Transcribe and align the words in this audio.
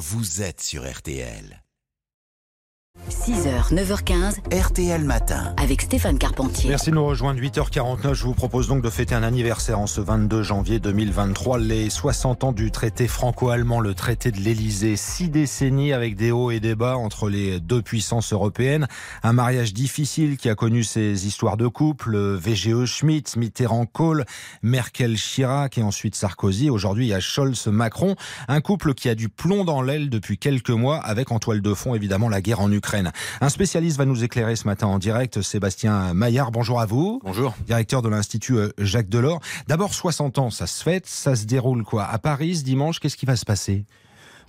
vous 0.00 0.40
êtes 0.40 0.62
sur 0.62 0.90
RTL. 0.90 1.62
6h, 3.08 3.72
9h15, 3.74 4.36
RTL 4.54 5.04
Matin. 5.04 5.54
avec 5.56 5.82
Stéphane 5.82 6.18
Carpentier. 6.18 6.68
Merci 6.70 6.90
de 6.90 6.94
nous 6.94 7.04
rejoindre. 7.04 7.40
8h49, 7.40 8.14
je 8.14 8.24
vous 8.24 8.34
propose 8.34 8.68
donc 8.68 8.82
de 8.82 8.90
fêter 8.90 9.14
un 9.14 9.22
anniversaire 9.22 9.80
en 9.80 9.86
ce 9.86 10.00
22 10.00 10.42
janvier 10.42 10.78
2023, 10.78 11.58
les 11.58 11.90
60 11.90 12.44
ans 12.44 12.52
du 12.52 12.70
traité 12.70 13.08
franco-allemand, 13.08 13.80
le 13.80 13.94
traité 13.94 14.30
de 14.30 14.38
l'Elysée. 14.38 14.96
Six 14.96 15.28
décennies 15.28 15.92
avec 15.92 16.14
des 16.14 16.30
hauts 16.30 16.50
et 16.50 16.60
des 16.60 16.74
bas 16.74 16.96
entre 16.96 17.28
les 17.28 17.58
deux 17.58 17.82
puissances 17.82 18.32
européennes. 18.32 18.86
Un 19.22 19.32
mariage 19.32 19.72
difficile 19.72 20.36
qui 20.36 20.48
a 20.48 20.54
connu 20.54 20.84
ses 20.84 21.26
histoires 21.26 21.56
de 21.56 21.66
couple, 21.66 22.16
VGE 22.16 22.84
Schmidt, 22.84 23.38
Mitterrand-Kohl, 23.38 24.24
Merkel-Chirac 24.62 25.78
et 25.78 25.82
ensuite 25.82 26.14
Sarkozy. 26.14 26.70
Aujourd'hui, 26.70 27.06
il 27.06 27.10
y 27.10 27.14
a 27.14 27.20
Scholz-Macron. 27.20 28.14
Un 28.48 28.60
couple 28.60 28.94
qui 28.94 29.08
a 29.08 29.14
du 29.14 29.28
plomb 29.28 29.64
dans 29.64 29.82
l'aile 29.82 30.10
depuis 30.10 30.38
quelques 30.38 30.70
mois 30.70 30.98
avec 30.98 31.32
en 31.32 31.38
toile 31.38 31.62
de 31.62 31.74
fond 31.74 31.94
évidemment 31.94 32.28
la 32.28 32.40
guerre 32.40 32.60
en 32.60 32.70
Ukraine. 32.70 32.89
Un 33.40 33.48
spécialiste 33.48 33.98
va 33.98 34.04
nous 34.04 34.24
éclairer 34.24 34.56
ce 34.56 34.66
matin 34.66 34.86
en 34.86 34.98
direct, 34.98 35.42
Sébastien 35.42 36.12
Maillard. 36.14 36.50
Bonjour 36.50 36.80
à 36.80 36.86
vous. 36.86 37.20
Bonjour. 37.24 37.54
Directeur 37.66 38.02
de 38.02 38.08
l'Institut 38.08 38.56
euh, 38.56 38.70
Jacques 38.78 39.08
Delors. 39.08 39.40
D'abord, 39.68 39.94
60 39.94 40.38
ans, 40.38 40.50
ça 40.50 40.66
se 40.66 40.82
fête, 40.82 41.06
ça 41.06 41.36
se 41.36 41.44
déroule 41.44 41.84
quoi? 41.84 42.04
À 42.04 42.18
Paris, 42.18 42.56
ce 42.56 42.64
dimanche, 42.64 42.98
qu'est-ce 42.98 43.16
qui 43.16 43.26
va 43.26 43.36
se 43.36 43.44
passer? 43.44 43.84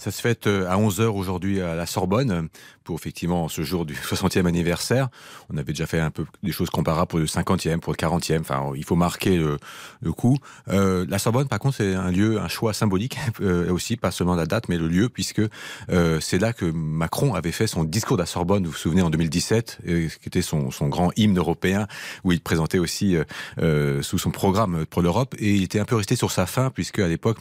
Ça 0.02 0.10
se 0.10 0.20
fête 0.20 0.48
euh, 0.48 0.68
à 0.68 0.78
11h 0.78 1.10
aujourd'hui 1.10 1.62
à 1.62 1.76
la 1.76 1.86
Sorbonne 1.86 2.50
pour 2.84 2.96
effectivement 2.96 3.48
ce 3.48 3.62
jour 3.62 3.86
du 3.86 3.94
60e 4.12 4.46
anniversaire. 4.46 5.10
On 5.54 5.58
avait 5.58 5.74
déjà 5.74 5.86
fait 5.86 6.00
un 6.00 6.12
peu 6.12 6.26
des 6.44 6.52
choses 6.52 6.70
comparables 6.70 7.08
pour 7.08 7.20
le 7.20 7.26
50e, 7.26 7.80
pour 7.80 7.94
le 7.94 7.98
40e. 7.98 8.42
Enfin, 8.42 8.72
il 8.76 8.84
faut 8.84 8.96
marquer 8.96 9.38
le, 9.38 9.58
le 10.02 10.12
coup. 10.12 10.38
Euh, 10.70 11.06
la 11.08 11.20
Sorbonne, 11.20 11.48
par 11.48 11.60
contre, 11.60 11.78
c'est 11.78 11.94
un 11.94 12.12
lieu, 12.12 12.40
un 12.40 12.48
choix 12.48 12.74
symbolique 12.74 13.18
euh, 13.42 13.72
aussi, 13.72 13.98
pas 13.98 14.12
seulement 14.12 14.36
la 14.36 14.46
date, 14.46 14.70
mais 14.70 14.78
le 14.78 14.88
lieu, 14.88 15.10
puisque 15.10 15.42
euh, 15.90 16.20
c'est 16.20 16.40
là 16.40 16.54
que 16.54 16.66
Macron 16.66 17.34
avait 17.34 17.52
fait 17.52 17.68
son 17.68 17.84
discours 17.84 18.18
de 18.18 18.24
la 18.24 18.28
Sorbonne, 18.28 18.66
vous 18.66 18.72
vous 18.72 18.78
souvenez, 18.78 19.02
en 19.02 19.10
2017, 19.10 19.80
euh, 19.88 20.08
qui 20.08 20.28
était 20.28 20.42
son, 20.42 20.72
son 20.72 20.88
grand 20.88 21.12
hymne 21.16 21.38
européen, 21.38 21.88
où 22.24 22.32
il 22.32 22.42
présentait 22.42 22.80
aussi 22.80 23.16
euh, 23.60 24.02
sous 24.02 24.18
son 24.18 24.32
programme 24.32 24.86
pour 24.88 25.02
l'Europe, 25.02 25.36
et 25.38 25.54
il 25.54 25.64
était 25.64 25.80
un 25.80 25.86
peu 25.86 25.96
resté 25.96 26.16
sur 26.16 26.32
sa 26.32 26.46
fin, 26.46 26.70
puisque 26.70 27.00
à 27.00 27.08
l'époque, 27.08 27.38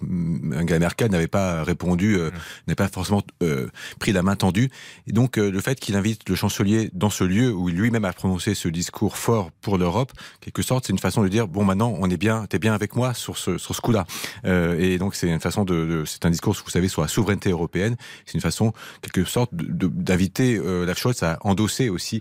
Angela 0.54 0.78
Merkel 0.78 1.10
n'avait 1.10 1.26
pas 1.26 1.62
répondu, 1.64 2.18
n'avait 2.66 2.76
pas 2.76 2.88
forcément 2.88 3.22
euh, 3.42 3.68
pris 3.98 4.12
la 4.12 4.22
main 4.22 4.36
tendue. 4.36 4.70
Et 5.06 5.12
donc, 5.12 5.38
euh, 5.38 5.50
le 5.50 5.60
fait 5.60 5.78
qu'il 5.80 5.96
invite 5.96 6.28
le 6.28 6.34
chancelier 6.34 6.90
dans 6.92 7.10
ce 7.10 7.24
lieu 7.24 7.52
où 7.52 7.68
lui-même 7.68 8.04
a 8.04 8.12
prononcé 8.12 8.54
ce 8.54 8.68
discours 8.68 9.16
fort 9.16 9.50
pour 9.60 9.78
l'Europe, 9.78 10.12
quelque 10.40 10.62
sorte, 10.62 10.86
c'est 10.86 10.92
une 10.92 10.98
façon 10.98 11.22
de 11.22 11.28
dire 11.28 11.48
bon, 11.48 11.64
maintenant, 11.64 11.94
on 11.98 12.08
est 12.10 12.16
bien, 12.16 12.46
t'es 12.46 12.58
bien 12.58 12.74
avec 12.74 12.96
moi 12.96 13.14
sur 13.14 13.36
ce 13.38 13.58
sur 13.58 13.74
ce 13.74 13.80
coup-là. 13.80 14.06
Euh, 14.44 14.78
et 14.78 14.98
donc, 14.98 15.14
c'est 15.14 15.28
une 15.28 15.40
façon 15.40 15.64
de, 15.64 15.74
de- 15.86 16.04
c'est 16.04 16.24
un 16.26 16.30
discours, 16.30 16.54
vous 16.64 16.70
savez, 16.70 16.88
sur 16.88 17.02
la 17.02 17.08
souveraineté 17.08 17.50
européenne. 17.50 17.96
C'est 18.26 18.34
une 18.34 18.40
façon, 18.40 18.72
quelque 19.02 19.24
sorte, 19.24 19.50
d'inviter 19.54 20.58
la 20.62 20.94
Scholz 20.94 21.22
à 21.22 21.38
endosser 21.42 21.88
aussi 21.88 22.20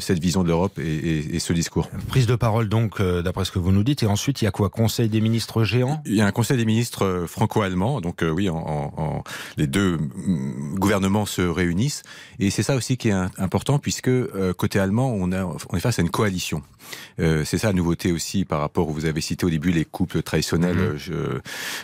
cette 0.00 0.18
vision 0.18 0.42
de 0.42 0.48
l'Europe 0.48 0.78
et, 0.78 0.82
et- 0.82 1.36
et 1.36 1.38
ce 1.38 1.52
discours. 1.52 1.88
Prise 2.08 2.26
de 2.26 2.36
parole 2.36 2.68
donc, 2.68 3.00
d'après 3.02 3.44
ce 3.44 3.50
que 3.50 3.58
vous 3.58 3.72
nous 3.72 3.84
dites. 3.84 4.02
Et 4.02 4.06
ensuite, 4.06 4.42
il 4.42 4.44
y 4.44 4.48
a 4.48 4.50
quoi? 4.50 4.68
Conseil 4.70 5.08
des 5.08 5.20
ministres 5.20 5.64
géants? 5.64 6.02
Il 6.06 6.14
y 6.14 6.20
a 6.20 6.26
un 6.26 6.32
conseil 6.32 6.56
des 6.56 6.64
ministres 6.64 7.24
franco-allemand, 7.26 8.00
donc 8.00 8.22
oui, 8.22 8.48
en, 8.48 8.56
en- 8.56 8.92
en- 8.96 9.24
les 9.56 9.66
deux 9.70 9.96
mm, 9.96 10.78
gouvernements 10.78 11.26
se 11.26 11.42
réunissent, 11.42 12.02
et 12.38 12.50
c'est 12.50 12.62
ça 12.62 12.74
aussi 12.76 12.96
qui 12.96 13.08
est 13.08 13.12
important 13.38 13.78
puisque 13.78 14.08
euh, 14.08 14.52
côté 14.52 14.78
allemand, 14.78 15.12
on, 15.14 15.32
a, 15.32 15.44
on 15.44 15.76
est 15.76 15.80
face 15.80 15.98
à 15.98 16.02
une 16.02 16.10
coalition. 16.10 16.62
Euh, 17.20 17.44
c'est 17.44 17.58
ça 17.58 17.68
la 17.68 17.72
nouveauté 17.74 18.10
aussi 18.10 18.44
par 18.44 18.60
rapport 18.60 18.88
où 18.88 18.92
vous 18.92 19.04
avez 19.04 19.20
cité 19.20 19.46
au 19.46 19.50
début 19.50 19.70
les 19.70 19.84
couples 19.84 20.22
traditionnels, 20.22 20.76
Mhm. 20.76 20.98
euh, 21.10 21.38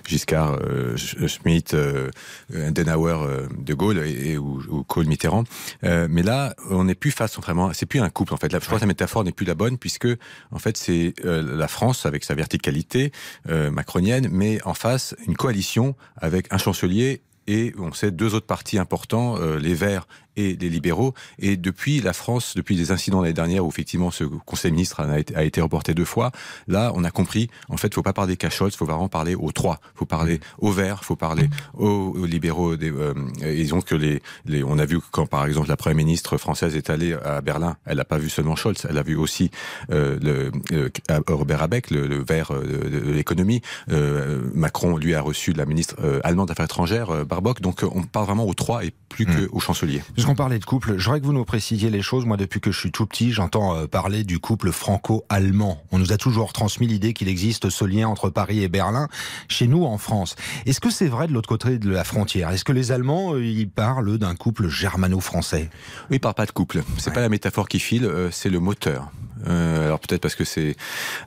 Giscard, 0.07 0.59
euh, 0.63 0.97
Sch- 0.97 1.27
Schmitt, 1.29 1.75
euh, 1.75 2.11
Adenauer, 2.55 3.13
euh, 3.23 3.47
De 3.59 3.75
Gaulle 3.75 3.99
et, 3.99 4.33
et- 4.33 4.39
ou, 4.39 4.61
ou 4.69 4.83
Kohl 4.85 5.07
Mitterrand. 5.07 5.45
Euh, 5.85 6.09
mais 6.11 6.23
là, 6.23 6.55
on 6.71 6.85
n'est 6.85 6.95
plus 6.95 7.11
face 7.11 7.37
vraiment, 7.37 7.73
c'est 7.73 7.87
plus 7.87 8.01
un 8.01 8.11
couple 8.11 8.35
en 8.35 8.37
fait. 8.37 8.53
Là, 8.53 8.59
je 8.61 8.67
crois 8.67 8.79
que 8.79 8.83
la 8.85 8.89
métaphore 8.89 9.25
n'est 9.25 9.33
plus 9.33 9.47
la 9.47 9.55
bonne 9.55 9.79
puisque 9.79 10.09
en 10.51 10.59
fait 10.59 10.77
c'est 10.77 11.15
euh, 11.25 11.57
la 11.57 11.69
France 11.69 12.07
avec 12.07 12.25
sa 12.25 12.35
verticalité 12.35 13.13
euh, 13.49 13.71
macronienne, 13.71 14.29
mais 14.31 14.61
en 14.65 14.75
face 14.75 15.15
une 15.27 15.37
coalition 15.37 15.95
avec 16.17 16.53
un 16.53 16.59
chancelier 16.59 17.21
et 17.47 17.75
on 17.79 17.93
sait 17.93 18.11
deux 18.11 18.35
autres 18.35 18.47
partis 18.47 18.79
importants, 18.79 19.37
euh, 19.39 19.59
les 19.59 19.75
Verts 19.75 20.07
et 20.37 20.55
les 20.57 20.69
libéraux. 20.69 21.15
Et 21.39 21.57
depuis 21.57 22.01
la 22.01 22.13
France, 22.13 22.55
depuis 22.57 22.77
des 22.77 22.91
incidents 22.91 23.23
l'année 23.23 23.33
dernière 23.33 23.65
où 23.65 23.69
effectivement 23.69 24.11
ce 24.11 24.25
Conseil 24.25 24.71
des 24.71 24.77
ministres 24.77 25.01
a 25.01 25.45
été, 25.45 25.61
a 25.61 25.63
reporté 25.63 25.95
deux 25.95 26.05
fois, 26.05 26.31
là 26.69 26.93
on 26.95 27.05
a 27.05 27.11
compris, 27.11 27.49
en 27.69 27.77
fait, 27.77 27.95
faut 27.95 28.03
pas 28.03 28.13
parler 28.13 28.37
il 28.37 28.71
faut 28.73 28.85
vraiment 28.85 29.09
parler 29.09 29.35
aux 29.35 29.53
trois. 29.53 29.81
Faut 29.95 30.07
parler 30.07 30.41
aux 30.59 30.71
Verts, 30.71 31.05
faut 31.05 31.17
parler 31.17 31.49
aux, 31.75 32.15
aux 32.17 32.27
libéraux. 32.27 32.77
Des, 32.77 32.91
euh, 32.91 33.15
et 33.43 33.65
donc 33.65 33.91
les, 33.91 34.23
les, 34.45 34.63
on 34.63 34.79
a 34.79 34.85
vu 34.85 34.99
quand 35.11 35.27
par 35.27 35.47
exemple 35.47 35.69
la 35.69 35.77
première 35.77 35.97
ministre 35.97 36.37
française 36.37 36.77
est 36.77 36.91
allée 36.91 37.15
à 37.15 37.41
Berlin, 37.41 37.77
elle 37.87 37.97
n'a 37.97 38.05
pas 38.05 38.19
vu 38.19 38.29
seulement 38.29 38.57
Scholz, 38.57 38.87
elle 38.89 38.99
a 38.99 39.03
vu 39.03 39.17
aussi 39.17 39.51
euh, 39.91 40.19
le, 40.21 40.53
euh, 40.73 40.89
Robert 41.29 41.63
Abeck, 41.63 41.91
le, 41.91 42.07
le 42.07 42.23
Vert 42.23 42.51
euh, 42.51 42.63
de, 42.63 43.01
de 43.07 43.13
l'économie. 43.13 43.63
Euh, 43.91 44.43
Macron 44.55 44.97
lui 44.97 45.15
a 45.15 45.21
reçu 45.21 45.53
la 45.53 45.67
ministre 45.67 45.97
allemande 46.25 46.49
des 46.49 46.53
Affaires 46.53 46.67
étrangères, 46.67 47.27
Donc 47.61 47.83
euh, 47.85 47.89
on 47.95 48.03
parle 48.03 48.27
vraiment 48.27 48.45
aux 48.47 48.55
trois 48.55 48.85
et 48.85 48.93
plus 49.09 49.27
Mm. 49.27 49.47
qu'au 49.49 49.61
chancelier. 49.61 50.03
Puisqu'on 50.13 50.35
parlait 50.35 50.59
de 50.59 50.65
couple, 50.65 50.99
j'aurais 50.99 51.21
que 51.21 51.25
vous 51.27 51.33
nous 51.33 51.45
précisiez 51.47 51.89
les 51.91 52.03
choses. 52.03 52.27
Moi, 52.27 52.37
depuis 52.37 52.61
que 52.61 52.71
je 52.71 52.79
suis 52.79 52.93
tout 52.93 53.07
petit, 53.07 53.33
j'entends 53.33 53.75
euh, 53.75 53.87
parler 53.87 54.25
du 54.25 54.39
couple 54.39 54.73
franco-allemand. 54.73 55.83
On 55.93 55.99
nous 55.99 56.13
a 56.13 56.17
toujours 56.19 56.53
transmis 56.53 56.87
l'idée 56.87 57.13
qu'il 57.15 57.29
existe 57.29 57.71
ce 57.71 57.85
lien 57.85 58.09
entre 58.09 58.29
Paris 58.31 58.63
et 58.63 58.69
Berlin, 58.69 59.09
chez 59.49 59.67
nous 59.69 59.85
en 59.85 59.97
France. 59.99 60.37
Est-ce 60.67 60.81
que 60.81 60.91
c'est 60.91 61.09
vrai 61.09 61.29
de 61.29 61.33
l'autre 61.33 61.49
côté 61.49 61.79
de 61.79 61.89
la 61.91 62.05
frontière? 62.05 62.51
Est-ce 62.51 62.65
que 62.65 62.73
les 62.73 62.93
Allemands, 62.93 63.35
euh, 63.35 63.45
ils 63.45 63.69
parlent 63.71 64.19
d'un 64.19 64.35
couple 64.35 64.69
germano-français? 64.69 65.71
Oui, 66.11 66.17
il 66.17 66.21
parle 66.21 66.35
pas 66.35 66.47
de 66.47 66.53
couple. 66.53 66.83
C'est 66.99 67.09
Ouais. 67.09 67.15
pas 67.15 67.21
la 67.21 67.29
métaphore 67.29 67.69
qui 67.69 67.79
file, 67.79 68.11
c'est 68.33 68.51
le 68.51 68.61
moteur. 68.61 69.11
Euh, 69.47 69.87
alors 69.87 70.01
peut-être 70.01 70.21
parce 70.21 70.35
que 70.35 70.45
c'est 70.45 70.77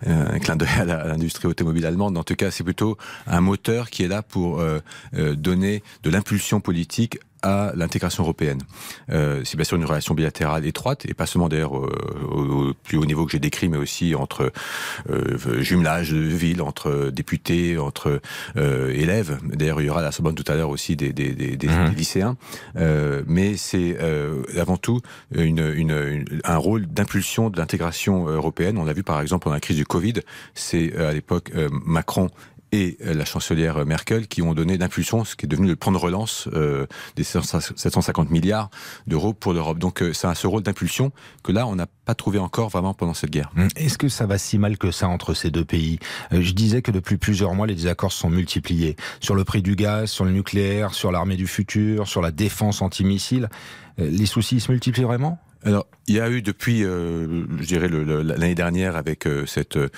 euh, 0.07 0.35
un 0.35 0.39
clin 0.39 0.55
d'œil 0.55 0.69
à 0.79 0.85
l'industrie 0.85 1.47
automobile 1.47 1.85
allemande. 1.85 2.17
En 2.17 2.23
tout 2.23 2.35
cas, 2.35 2.51
c'est 2.51 2.63
plutôt 2.63 2.97
un 3.27 3.41
moteur 3.41 3.89
qui 3.89 4.03
est 4.03 4.07
là 4.07 4.21
pour 4.21 4.59
euh, 4.59 4.79
euh, 5.15 5.35
donner 5.35 5.83
de 6.03 6.09
l'impulsion 6.09 6.59
politique 6.59 7.19
à 7.41 7.71
l'intégration 7.75 8.23
européenne. 8.23 8.59
Euh, 9.09 9.41
c'est 9.45 9.55
bien 9.57 9.63
sûr 9.63 9.77
une 9.77 9.85
relation 9.85 10.13
bilatérale 10.13 10.65
étroite, 10.65 11.05
et 11.07 11.13
pas 11.13 11.25
seulement 11.25 11.49
d'ailleurs 11.49 11.77
euh, 11.77 11.89
au, 12.29 12.69
au 12.69 12.73
plus 12.73 12.97
haut 12.97 13.05
niveau 13.05 13.25
que 13.25 13.31
j'ai 13.31 13.39
décrit, 13.39 13.69
mais 13.69 13.77
aussi 13.77 14.15
entre 14.15 14.51
euh, 15.09 15.37
jumelage 15.61 16.11
de 16.11 16.19
villes, 16.19 16.61
entre 16.61 17.09
députés, 17.11 17.77
entre 17.77 18.21
euh, 18.57 18.91
élèves. 18.93 19.37
D'ailleurs, 19.43 19.81
il 19.81 19.87
y 19.87 19.89
aura 19.89 19.99
à 20.01 20.03
la 20.03 20.11
Sorbonne 20.11 20.35
tout 20.35 20.49
à 20.51 20.55
l'heure 20.55 20.69
aussi 20.69 20.95
des, 20.95 21.13
des, 21.13 21.33
des, 21.33 21.55
des- 21.57 21.67
Mhm. 21.67 21.89
des 21.89 21.95
lycéens. 21.95 22.35
Euh, 22.75 23.23
mais 23.27 23.55
c'est 23.57 23.97
euh, 24.01 24.43
avant 24.57 24.77
tout 24.77 25.01
une, 25.33 25.59
une, 25.59 25.91
une- 25.91 26.41
un 26.43 26.57
rôle 26.57 26.87
d'impulsion 26.87 27.49
de 27.49 27.57
l'intégration 27.57 28.27
européenne. 28.27 28.77
On 28.77 28.85
l'a 28.85 28.93
vu 28.93 29.03
par 29.03 29.21
exemple 29.21 29.43
pendant 29.43 29.53
la 29.55 29.59
crise 29.61 29.77
du 29.77 29.85
Covid, 29.85 30.13
c'est 30.55 30.95
à 30.97 31.13
l'époque 31.13 31.51
Macron 31.85 32.29
et 32.71 32.97
euh, 33.05 33.13
la 33.13 33.25
chancelière 33.25 33.85
Merkel 33.85 34.27
qui 34.27 34.41
ont 34.41 34.53
donné 34.53 34.77
d'impulsion 34.77 35.23
ce 35.25 35.35
qui 35.35 35.45
est 35.45 35.49
devenu 35.49 35.67
le 35.67 35.75
plan 35.75 35.91
de 35.91 35.97
relance 35.97 36.47
euh, 36.53 36.85
des 37.15 37.23
750 37.23 38.29
milliards 38.29 38.69
d'euros 39.07 39.33
pour 39.33 39.53
l'Europe. 39.53 39.79
Donc 39.79 40.01
euh, 40.01 40.13
c'est 40.13 40.27
un 40.27 40.35
ce 40.35 40.47
rôle 40.47 40.63
d'impulsion 40.63 41.11
que 41.43 41.51
là 41.51 41.67
on 41.67 41.75
n'a 41.75 41.87
pas 42.05 42.15
trouvé 42.15 42.39
encore 42.39 42.69
vraiment 42.69 42.93
pendant 42.93 43.13
cette 43.13 43.29
guerre. 43.31 43.51
Hum, 43.57 43.67
Est-ce 43.75 43.97
que 43.97 44.09
ça 44.09 44.25
va 44.25 44.37
si 44.37 44.57
mal 44.57 44.77
que 44.77 44.91
ça 44.91 45.07
entre 45.07 45.33
ces 45.33 45.51
deux 45.51 45.65
pays? 45.65 45.99
Euh, 46.33 46.41
Je 46.41 46.53
disais 46.53 46.81
que 46.81 46.91
depuis 46.91 47.17
plusieurs 47.17 47.53
mois, 47.53 47.67
les 47.67 47.75
désaccords 47.75 48.11
se 48.11 48.19
sont 48.19 48.29
multipliés. 48.29 48.95
Sur 49.19 49.35
le 49.35 49.43
prix 49.43 49.61
du 49.61 49.75
gaz, 49.75 50.09
sur 50.09 50.25
le 50.25 50.31
nucléaire, 50.31 50.93
sur 50.93 51.11
l'armée 51.11 51.35
du 51.37 51.47
futur, 51.47 52.07
sur 52.07 52.21
la 52.21 52.31
défense 52.31 52.81
antimissile. 52.81 53.49
Euh, 53.99 54.09
Les 54.09 54.25
soucis 54.25 54.59
se 54.59 54.71
multiplient 54.71 55.03
vraiment? 55.03 55.39
Alors, 55.65 55.87
il 56.07 56.15
y 56.15 56.19
a 56.21 56.29
eu 56.29 56.41
depuis, 56.41 56.83
euh, 56.83 57.43
je 57.59 57.65
dirais, 57.65 57.89
l'année 57.89 58.55
dernière, 58.55 58.95
avec 58.95 59.27
euh, 59.27 59.45
cette... 59.45 59.77
Euh, 59.77 59.89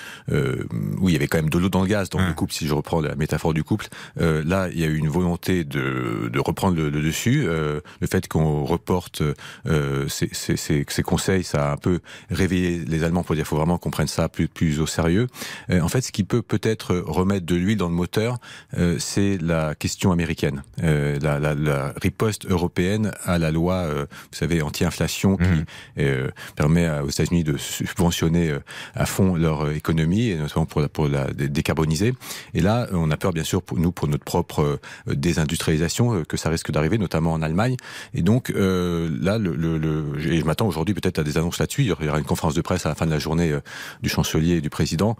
oui, 0.98 1.12
il 1.12 1.14
y 1.14 1.16
avait 1.16 1.28
quand 1.28 1.38
même 1.38 1.50
de 1.50 1.58
l'eau 1.58 1.68
dans 1.68 1.82
le 1.82 1.88
gaz 1.88 2.10
dans 2.10 2.18
Hum. 2.18 2.28
le 2.28 2.34
couple, 2.34 2.52
si 2.52 2.66
je 2.66 2.74
reprends 2.74 3.00
la 3.00 3.14
métaphore 3.14 3.54
du 3.54 3.62
couple. 3.64 3.86
Euh, 4.20 4.42
là, 4.44 4.68
il 4.72 4.80
y 4.80 4.84
a 4.84 4.88
eu 4.88 4.96
une 4.96 5.08
volonté 5.08 5.64
de, 5.64 6.28
de 6.32 6.40
reprendre 6.40 6.76
le, 6.76 6.90
le 6.90 7.00
dessus. 7.00 7.44
Euh, 7.46 7.80
le 8.00 8.06
fait 8.08 8.26
qu'on 8.28 8.64
reporte 8.64 9.22
euh, 9.66 10.08
ces, 10.08 10.28
ces, 10.32 10.56
ces, 10.56 10.84
ces 10.88 11.02
conseils, 11.02 11.44
ça 11.44 11.70
a 11.70 11.72
un 11.72 11.76
peu 11.76 12.00
réveillé 12.30 12.84
les 12.84 13.04
Allemands 13.04 13.22
pour 13.22 13.34
dire 13.36 13.44
qu'il 13.44 13.48
faut 13.50 13.56
vraiment 13.56 13.78
qu'on 13.78 13.90
prenne 13.90 14.08
ça 14.08 14.28
plus, 14.28 14.48
plus 14.48 14.80
au 14.80 14.86
sérieux. 14.86 15.28
Euh, 15.70 15.80
en 15.80 15.88
fait, 15.88 16.00
ce 16.02 16.12
qui 16.12 16.24
peut 16.24 16.42
peut-être 16.42 16.96
remettre 16.96 17.46
de 17.46 17.54
l'huile 17.54 17.78
dans 17.78 17.88
le 17.88 17.94
moteur, 17.94 18.38
euh, 18.76 18.96
c'est 18.98 19.38
la 19.40 19.74
question 19.76 20.10
américaine, 20.12 20.62
euh, 20.82 21.18
la, 21.22 21.38
la, 21.38 21.54
la 21.54 21.94
riposte 22.02 22.46
européenne 22.50 23.12
à 23.24 23.38
la 23.38 23.50
loi, 23.52 23.74
euh, 23.76 24.06
vous 24.10 24.36
savez, 24.38 24.60
anti-inflation, 24.60 25.38
Mhm. 25.52 25.64
mmh. 26.04 26.30
permet 26.56 26.88
aux 27.00 27.08
États-Unis 27.08 27.44
de 27.44 27.56
subventionner 27.56 28.54
à 28.94 29.06
fond 29.06 29.36
leur 29.36 29.70
économie, 29.70 30.28
et 30.28 30.36
notamment 30.36 30.66
pour 30.66 30.80
la, 30.80 30.88
pour 30.88 31.08
la 31.08 31.26
décarboniser. 31.32 32.14
Et 32.54 32.60
là, 32.60 32.88
on 32.92 33.10
a 33.10 33.16
peur, 33.16 33.32
bien 33.32 33.44
sûr, 33.44 33.62
pour 33.62 33.78
nous, 33.78 33.92
pour 33.92 34.08
notre 34.08 34.24
propre 34.24 34.80
désindustrialisation, 35.06 36.24
que 36.24 36.36
ça 36.36 36.48
risque 36.48 36.70
d'arriver, 36.70 36.98
notamment 36.98 37.32
en 37.32 37.42
Allemagne. 37.42 37.76
Et 38.14 38.22
donc, 38.22 38.48
là, 38.50 39.38
le, 39.38 39.54
le, 39.54 39.78
le 39.78 40.18
je 40.18 40.44
m'attends 40.44 40.66
aujourd'hui 40.66 40.94
peut-être 40.94 41.18
à 41.18 41.24
des 41.24 41.38
annonces 41.38 41.58
là-dessus. 41.58 41.82
Il 41.82 41.88
y 41.88 41.92
aura 42.08 42.18
une 42.18 42.24
conférence 42.24 42.54
de 42.54 42.60
presse 42.62 42.86
à 42.86 42.88
la 42.88 42.94
fin 42.94 43.06
de 43.06 43.10
la 43.10 43.18
journée 43.18 43.54
du 44.02 44.08
chancelier 44.08 44.56
et 44.56 44.60
du 44.60 44.70
président 44.70 45.16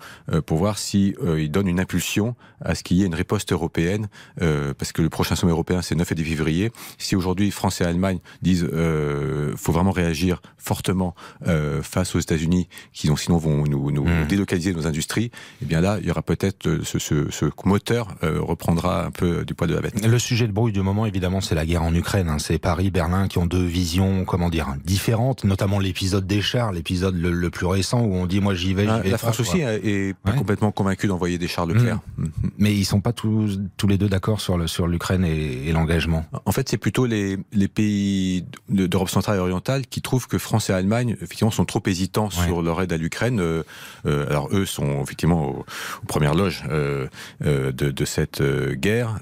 pour 0.46 0.58
voir 0.58 0.78
si 0.78 1.14
il 1.37 1.50
donne 1.50 1.69
une 1.69 1.81
impulsion 1.81 2.35
à 2.64 2.75
ce 2.75 2.82
qu'il 2.82 2.96
y 2.96 3.02
ait 3.02 3.06
une 3.06 3.14
riposte 3.14 3.52
européenne, 3.52 4.08
parce 4.38 4.93
que 4.93 5.02
le 5.02 5.08
prochain 5.11 5.37
sommet 5.37 5.52
européen, 5.52 5.82
c'est 5.82 5.94
9 5.94 6.11
et 6.12 6.14
10 6.14 6.25
février. 6.25 6.73
Si 6.99 7.17
aujourd'hui 7.17 7.50
France 7.50 7.81
et 7.81 7.85
Allemagne 7.85 8.19
disent 8.43 8.67
euh, 8.73 9.55
faut 9.56 9.73
vraiment 9.73 9.90
réagir 9.90 10.22
fortement 10.57 11.15
euh, 11.47 11.83
face 11.83 12.15
aux 12.15 12.21
États-Unis, 12.21 12.69
qui 12.93 13.11
sinon 13.17 13.37
vont 13.37 13.65
nous, 13.65 13.91
nous 13.91 14.05
mmh. 14.05 14.27
délocaliser 14.29 14.73
nos 14.73 14.87
industries, 14.87 15.31
eh 15.61 15.65
bien 15.65 15.81
là, 15.81 15.99
il 16.01 16.07
y 16.07 16.11
aura 16.11 16.23
peut-être 16.23 16.67
euh, 16.67 16.81
ce, 16.85 16.99
ce, 16.99 17.31
ce, 17.31 17.47
moteur 17.65 18.09
euh, 18.23 18.41
reprendra 18.41 19.05
un 19.05 19.11
peu 19.11 19.45
du 19.45 19.55
poids 19.55 19.67
de 19.67 19.75
la 19.75 19.81
bête. 19.81 20.05
Le 20.05 20.19
sujet 20.19 20.47
de 20.47 20.53
bruit 20.53 20.73
du 20.73 20.83
moment, 20.83 21.07
évidemment, 21.07 21.41
c'est 21.41 21.55
la 21.55 21.67
guerre 21.67 21.83
en 21.83 21.95
Ukraine. 21.95 22.29
Hein. 22.29 22.39
C'est 22.39 22.59
Paris, 22.59 22.91
Berlin 22.91 23.29
qui 23.29 23.39
ont 23.39 23.47
deux 23.47 23.65
visions, 23.65 24.25
comment 24.25 24.49
dire, 24.49 24.75
différentes, 24.85 25.45
notamment 25.45 25.79
l'épisode 25.79 26.27
des 26.27 26.41
chars, 26.41 26.73
l'épisode 26.73 27.17
le, 27.17 27.51
plus 27.51 27.67
récent 27.67 28.01
où 28.01 28.15
on 28.15 28.27
dit 28.27 28.41
moi 28.41 28.55
j'y 28.55 28.73
vais, 28.73 28.85
j'y 28.85 28.91
ah, 28.91 28.99
vais. 29.01 29.11
La 29.11 29.19
France 29.19 29.41
aussi 29.41 29.61
est 29.61 30.17
pas 30.19 30.33
complètement 30.33 30.73
convaincue 30.73 31.07
d'envoyer 31.07 31.39
des 31.39 31.49
chars 31.49 31.67
Leclerc. 31.67 31.99
Mmh. 32.17 32.25
Mmh. 32.25 32.51
Mais 32.59 32.75
ils 32.75 32.85
sont 32.85 33.01
pas 33.01 33.13
tous, 33.13 33.61
tous 33.77 33.87
les 33.87 33.99
deux 33.99 34.09
d'accord 34.09 34.41
sur 34.41 34.57
le 34.57 34.67
sur 34.67 34.87
l'Ukraine 34.87 35.25
et, 35.25 35.69
et 35.69 35.73
l'engagement. 35.73 36.25
En 36.45 36.53
fait, 36.53 36.69
c'est 36.69 36.79
plutôt 36.79 37.07
les, 37.07 37.39
les 37.53 37.69
pays 37.69 38.45
d'Europe 38.69 39.11
centrale 39.11 39.37
et 39.37 39.41
orientale 39.41 39.87
qui 39.87 40.03
trouvent 40.03 40.12
que 40.20 40.38
France 40.38 40.70
et 40.70 40.73
Allemagne, 40.73 41.17
effectivement, 41.20 41.50
sont 41.50 41.64
trop 41.64 41.82
hésitants 41.87 42.31
sur 42.31 42.62
leur 42.62 42.81
aide 42.82 42.93
à 42.93 42.97
l'Ukraine. 42.97 43.41
Euh, 43.41 43.62
euh, 44.06 44.29
alors 44.29 44.49
eux 44.53 44.67
sont 44.67 45.03
effectivement 45.03 45.49
aux, 45.49 45.64
premières 46.06 46.35
loges 46.35 46.64
euh, 46.70 47.06
de, 47.41 47.70
de, 47.70 48.05
cette 48.05 48.43
guerre, 48.43 49.19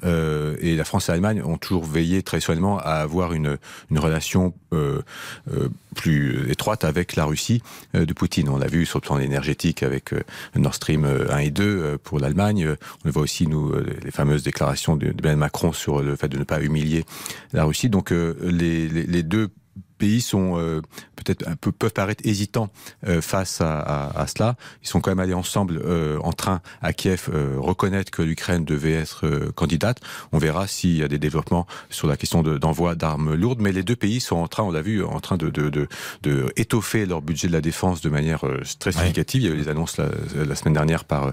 et 0.61 0.75
la 0.75 0.85
France 0.85 1.09
et 1.09 1.13
l'Allemagne 1.13 1.43
ont 1.45 1.59
toujours 1.59 1.85
veillé 1.85 2.23
très 2.23 2.41
soigneusement 2.41 2.79
à 2.79 2.95
avoir 2.95 3.33
une, 3.33 3.59
une 3.91 3.99
relation 3.99 4.55
plus 5.95 6.51
étroite 6.51 6.85
avec 6.85 7.17
la 7.17 7.25
Russie 7.25 7.63
de 7.95 8.13
Poutine. 8.13 8.49
On 8.49 8.59
l'a 8.59 8.67
vu 8.67 8.87
sur 8.87 8.99
le 8.99 9.03
plan 9.03 9.19
énergétique 9.19 9.83
avec 9.83 10.13
Nord 10.57 10.75
Stream 10.75 11.05
1 11.05 11.39
et 11.39 11.51
2 11.51 11.99
pour 11.99 12.19
l'Allemagne. 12.19 12.69
On 12.69 13.05
le 13.05 13.11
voit 13.11 13.23
aussi, 13.23 13.47
nous, 13.47 13.73
les 14.03 14.11
fameuses 14.11 14.43
déclarations 14.43 14.97
de, 14.97 15.13
de 15.13 15.35
Macron 15.35 15.73
sur 15.73 16.03
le 16.03 16.17
fait 16.17 16.29
de 16.29 16.39
ne 16.39 16.45
pas 16.45 16.61
humilier 16.61 17.05
la 17.53 17.65
Russie. 17.65 17.89
Donc 17.89 18.11
les, 18.11 18.89
les, 18.89 19.05
les 19.05 19.23
deux 19.23 19.51
pays 20.01 20.21
sont 20.23 20.59
euh, 20.59 20.81
peut-être 21.15 21.47
un 21.47 21.55
peu 21.55 21.71
peuvent 21.71 21.93
paraître 21.93 22.27
hésitants 22.27 22.71
euh, 23.07 23.21
face 23.21 23.61
à, 23.61 23.79
à, 23.79 24.23
à, 24.23 24.27
cela. 24.27 24.57
Ils 24.83 24.89
sont 24.89 25.01
quand 25.01 25.11
même 25.11 25.21
allés 25.21 25.35
ensemble 25.35 25.81
euh, 25.85 26.19
en 26.23 26.33
train 26.33 26.63
à 26.81 26.93
Kiev 26.93 27.31
reconnaître 27.59 28.11
que 28.11 28.23
l'Ukraine 28.23 28.65
devait 28.65 28.95
être 28.95 29.51
candidate. 29.55 29.99
On 30.33 30.39
verra 30.39 30.67
s'il 30.67 30.97
y 30.97 31.03
a 31.03 31.09
des 31.09 31.19
développements 31.19 31.67
sur 31.91 32.09
la 32.09 32.17
question 32.17 32.43
d'envoi 32.43 32.95
d'armes 32.95 33.35
lourdes. 33.35 33.61
Mais 33.61 33.73
les 33.73 33.83
deux 33.83 33.95
pays 33.95 34.21
sont 34.21 34.37
en 34.37 34.49
train, 34.49 34.63
on 34.63 34.71
l'a 34.71 34.81
vu, 34.81 35.05
en 35.05 35.21
train 35.21 35.37
de, 35.37 35.51
de, 35.51 35.69
de, 35.69 35.87
de, 36.23 36.51
étoffer 36.57 37.05
leur 37.05 37.21
budget 37.21 37.49
de 37.49 37.53
la 37.53 37.61
défense 37.61 38.01
de 38.01 38.09
manière 38.09 38.45
très 38.79 38.93
significative. 38.93 39.43
Il 39.43 39.49
y 39.49 39.51
a 39.51 39.55
eu 39.55 39.59
les 39.59 39.69
annonces 39.69 39.99
la, 39.99 40.07
la, 40.35 40.55
semaine 40.55 40.75
dernière 40.75 41.05
par 41.05 41.33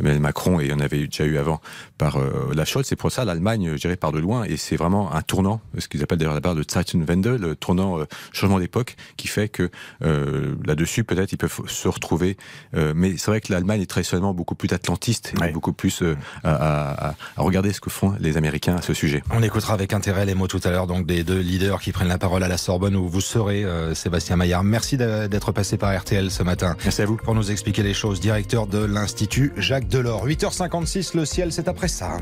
Emmanuel 0.00 0.20
Macron 0.20 0.58
et 0.60 0.64
il 0.64 0.70
y 0.70 0.72
en 0.72 0.80
avait 0.80 1.06
déjà 1.06 1.24
eu 1.24 1.36
avant 1.36 1.60
par 1.98 2.18
la 2.54 2.64
Scholz. 2.64 2.86
C'est 2.86 2.96
pour 2.96 3.12
ça 3.12 3.26
l'Allemagne, 3.26 3.72
je 3.74 3.80
dirais, 3.80 3.96
part 3.96 4.12
de 4.12 4.18
loin 4.18 4.44
et 4.44 4.56
c'est 4.56 4.76
vraiment 4.76 5.12
un 5.12 5.22
tournant, 5.22 5.60
ce 5.76 5.88
qu'ils 5.88 6.02
appellent 6.02 6.18
d'ailleurs 6.18 6.34
la 6.34 6.40
barre 6.40 6.54
de 6.54 6.64
Zeitenwende, 6.66 7.26
le 7.26 7.54
tournant 7.54 8.05
changement 8.32 8.58
d'époque 8.58 8.96
qui 9.16 9.28
fait 9.28 9.48
que 9.48 9.70
euh, 10.02 10.54
là-dessus, 10.64 11.04
peut-être, 11.04 11.32
ils 11.32 11.38
peuvent 11.38 11.60
se 11.66 11.88
retrouver. 11.88 12.36
Euh, 12.74 12.92
mais 12.94 13.16
c'est 13.16 13.30
vrai 13.30 13.40
que 13.40 13.52
l'Allemagne 13.52 13.82
est 13.82 13.86
traditionnellement 13.86 14.34
beaucoup 14.34 14.54
plus 14.54 14.72
atlantiste 14.72 15.32
et 15.44 15.52
beaucoup 15.52 15.72
plus 15.72 16.02
euh, 16.02 16.16
à, 16.44 17.08
à, 17.08 17.10
à, 17.10 17.42
regarder 17.42 17.72
ce 17.72 17.80
que 17.80 17.90
font 17.90 18.14
les 18.20 18.36
Américains 18.36 18.76
à 18.76 18.82
ce 18.82 18.94
sujet. 18.94 19.22
On 19.30 19.42
écoutera 19.42 19.74
avec 19.74 19.92
intérêt 19.92 20.26
les 20.26 20.34
mots 20.34 20.48
tout 20.48 20.60
à 20.64 20.70
l'heure 20.70 20.86
donc 20.86 21.06
des 21.06 21.24
deux 21.24 21.40
leaders 21.40 21.80
qui 21.80 21.92
prennent 21.92 22.08
la 22.08 22.18
parole 22.18 22.42
à 22.42 22.48
la 22.48 22.58
Sorbonne 22.58 22.96
où 22.96 23.08
vous 23.08 23.20
serez, 23.20 23.64
euh, 23.64 23.94
Sébastien 23.94 24.36
Maillard. 24.36 24.64
Merci 24.64 24.96
d'être 24.96 25.52
passé 25.52 25.76
par 25.76 25.96
RTL 25.96 26.30
ce 26.30 26.42
matin. 26.42 26.76
Merci 26.84 27.02
à 27.02 27.06
vous. 27.06 27.16
Pour 27.16 27.34
nous 27.34 27.50
expliquer 27.50 27.82
les 27.82 27.94
choses, 27.94 28.20
directeur 28.20 28.66
de 28.66 28.84
l'Institut 28.84 29.52
Jacques 29.56 29.88
Delors. 29.88 30.26
8h56, 30.26 31.16
le 31.16 31.24
ciel, 31.24 31.52
c'est 31.52 31.68
après 31.68 31.88
ça. 31.88 32.18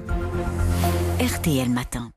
RTL 1.21 1.71
Matin. 1.71 2.14